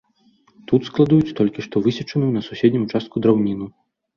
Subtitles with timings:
[0.69, 3.71] Тут складуюць толькі што высечаную на суседнім участку драўніну.